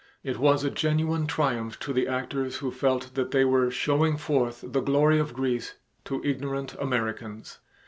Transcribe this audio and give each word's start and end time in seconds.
It 0.23 0.39
was 0.39 0.63
a 0.63 0.71
genuine 0.71 1.27
triumph 1.27 1.77
to 1.81 1.93
the 1.93 2.07
actors 2.07 2.55
who 2.57 2.71
felt 2.71 3.13
that 3.13 3.29
they 3.29 3.45
were 3.45 3.69
"showing 3.69 4.17
forth 4.17 4.61
the 4.67 4.81
glory 4.81 5.19
of 5.19 5.35
Greece" 5.35 5.75
to 6.05 6.23
"ignorant 6.25 6.73
Americans." 6.79 7.59